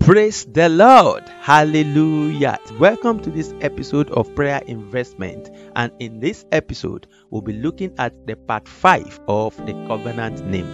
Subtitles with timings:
[0.00, 1.28] Praise the Lord.
[1.40, 2.58] Hallelujah.
[2.78, 5.50] Welcome to this episode of Prayer Investment.
[5.76, 10.66] And in this episode, we'll be looking at the part 5 of the covenant name.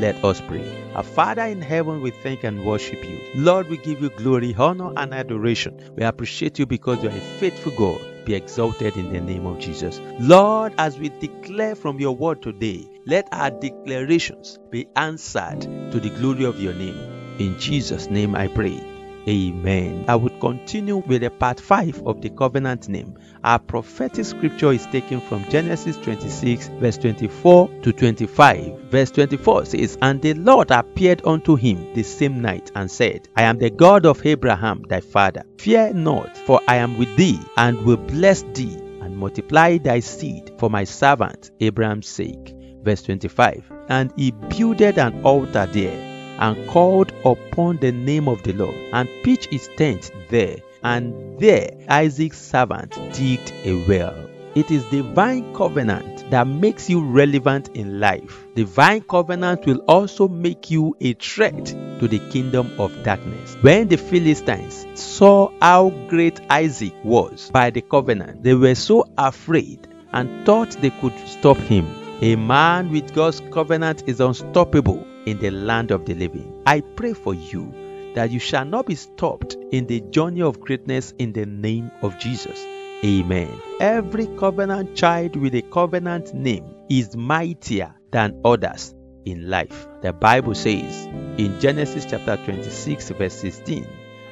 [0.00, 0.70] Let us pray.
[0.94, 3.20] Our Father in heaven, we thank and worship you.
[3.36, 5.80] Lord, we give you glory, honor, and adoration.
[5.96, 8.00] We appreciate you because you are a faithful God.
[8.26, 9.98] Be exalted in the name of Jesus.
[10.20, 16.10] Lord, as we declare from your word today, let our declarations be answered to the
[16.10, 17.13] glory of your name.
[17.38, 18.80] In Jesus' name I pray.
[19.26, 20.04] Amen.
[20.06, 23.18] I would continue with the part 5 of the covenant name.
[23.42, 28.82] Our prophetic scripture is taken from Genesis 26, verse 24 to 25.
[28.82, 33.42] Verse 24 says, And the Lord appeared unto him the same night and said, I
[33.42, 35.42] am the God of Abraham thy father.
[35.58, 40.52] Fear not, for I am with thee, and will bless thee, and multiply thy seed
[40.58, 42.54] for my servant Abraham's sake.
[42.82, 48.52] Verse 25 And he builded an altar there and called upon the name of the
[48.52, 50.56] Lord and pitched his tent there.
[50.82, 54.28] And there Isaac's servant digged a well.
[54.54, 58.46] It is divine covenant that makes you relevant in life.
[58.54, 63.56] Divine covenant will also make you a threat to the kingdom of darkness.
[63.62, 69.88] When the Philistines saw how great Isaac was by the covenant, they were so afraid
[70.12, 71.86] and thought they could stop him.
[72.22, 76.62] A man with God's covenant is unstoppable in the land of the living.
[76.66, 77.72] I pray for you
[78.14, 82.18] that you shall not be stopped in the journey of greatness in the name of
[82.18, 82.64] Jesus.
[83.04, 83.60] Amen.
[83.80, 89.86] Every covenant child with a covenant name is mightier than others in life.
[90.02, 91.06] The Bible says
[91.38, 93.86] in Genesis chapter 26, verse 16,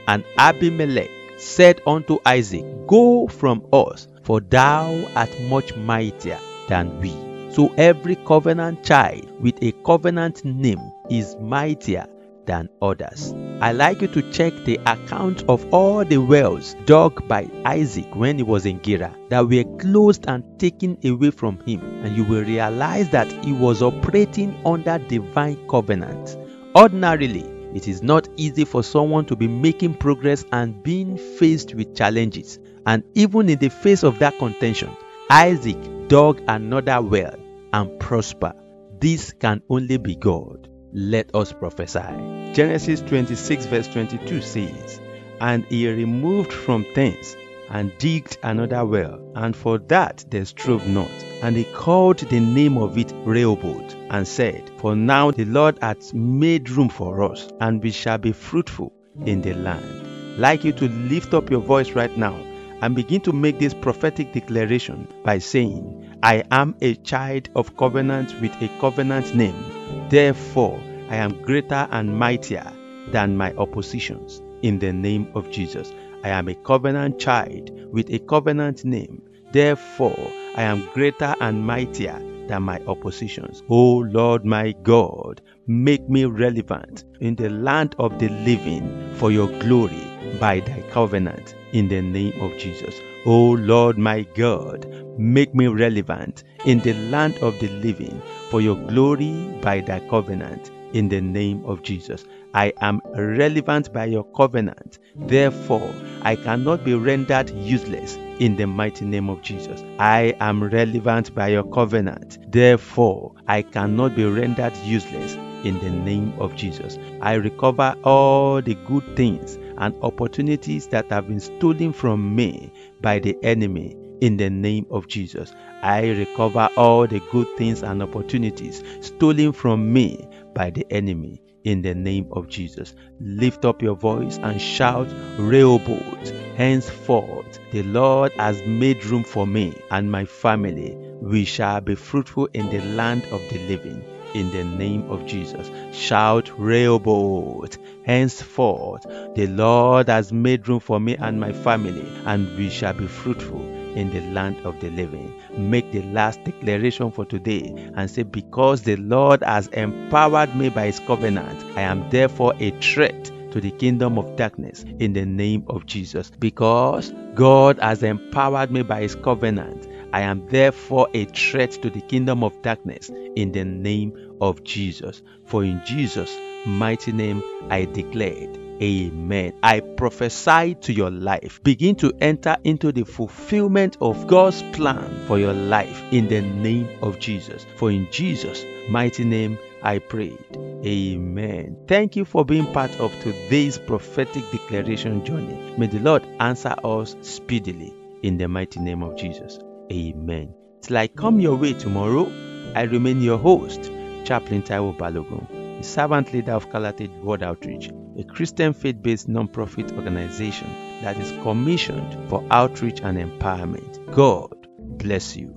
[0.07, 7.32] And Abimelech said unto Isaac, Go from us, for thou art much mightier than we.
[7.53, 12.06] So every covenant child with a covenant name is mightier
[12.46, 13.35] than others.
[13.61, 18.39] I like you to check the account of all the wells dug by Isaac when
[18.39, 22.42] he was in Gerar that were closed and taken away from him, and you will
[22.42, 26.39] realize that he was operating under divine covenant.
[26.74, 31.95] Ordinarily, it is not easy for someone to be making progress and being faced with
[31.95, 32.58] challenges.
[32.86, 34.91] And even in the face of that contention,
[35.29, 35.77] Isaac
[36.08, 37.42] dug another well
[37.73, 38.55] and prosper.
[39.01, 40.69] This can only be God.
[40.93, 42.53] Let us prophesy.
[42.53, 45.01] Genesis 26, verse 22 says,
[45.41, 47.35] And he removed from thence
[47.71, 51.11] and digged another well, and for that they strove not.
[51.43, 56.13] And he called the name of it Rehoboth, and said, For now the Lord hath
[56.13, 58.93] made room for us, and we shall be fruitful
[59.25, 60.39] in the land.
[60.39, 62.37] Like you to lift up your voice right now
[62.83, 68.39] and begin to make this prophetic declaration by saying, I am a child of covenant
[68.41, 70.09] with a covenant name.
[70.11, 72.71] Therefore, I am greater and mightier
[73.13, 74.42] than my oppositions.
[74.63, 75.92] In the name of Jesus,
[76.25, 79.23] I am a covenant child with a covenant name.
[79.53, 83.63] Therefore, I am greater and mightier than my oppositions.
[83.69, 89.48] O Lord my God, make me relevant in the land of the living for your
[89.61, 90.07] glory
[90.41, 93.01] by thy covenant in the name of Jesus.
[93.25, 94.87] O Lord my God,
[95.19, 100.71] make me relevant in the land of the living for your glory by thy covenant
[100.93, 102.25] in the name of Jesus.
[102.55, 104.99] I am relevant by your covenant.
[105.17, 109.83] Therefore, I cannot be rendered useless in the mighty name of Jesus.
[109.99, 112.39] I am relevant by your covenant.
[112.51, 115.35] Therefore, I cannot be rendered useless
[115.65, 116.99] in the name of Jesus.
[117.21, 123.19] I recover all the good things and opportunities that have been stolen from me by
[123.19, 125.53] the enemy in the name of Jesus.
[125.83, 130.25] I recover all the good things and opportunities stolen from me
[130.55, 132.94] by the enemy in the name of Jesus.
[133.21, 136.31] Lift up your voice and shout, Rehoboth.
[136.56, 140.95] Henceforth, the Lord has made room for me and my family.
[141.21, 144.05] We shall be fruitful in the land of the living.
[144.34, 145.70] In the name of Jesus.
[145.94, 147.79] Shout, Rehoboth.
[148.05, 149.02] Henceforth,
[149.34, 153.61] the Lord has made room for me and my family, and we shall be fruitful
[153.94, 155.32] in the land of the living.
[155.56, 160.87] Make the last declaration for today and say, Because the Lord has empowered me by
[160.87, 165.64] his covenant, I am therefore a threat to the kingdom of darkness in the name
[165.69, 166.31] of Jesus.
[166.38, 172.00] Because God has empowered me by his covenant, I am therefore a threat to the
[172.03, 175.23] kingdom of darkness in the name of Jesus.
[175.47, 176.37] For in Jesus'
[176.67, 178.59] mighty name I declared.
[178.82, 179.53] Amen.
[179.62, 181.62] I prophesy to your life.
[181.62, 186.88] Begin to enter into the fulfillment of God's plan for your life in the name
[187.00, 187.65] of Jesus.
[187.76, 190.38] For in Jesus' mighty name I prayed.
[190.85, 191.76] Amen.
[191.87, 195.75] Thank you for being part of today's prophetic declaration journey.
[195.79, 199.61] May the Lord answer us speedily in the mighty name of Jesus.
[199.93, 200.55] Amen.
[200.81, 202.27] Till I come your way tomorrow,
[202.75, 203.91] I remain your host,
[204.25, 205.47] Chaplain Taiwo Balogun,
[205.79, 210.69] the servant leader of Calated World Outreach, a Christian faith based non-profit organization
[211.03, 214.11] that is commissioned for outreach and empowerment.
[214.15, 215.55] God bless you.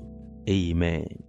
[0.49, 1.24] Amen.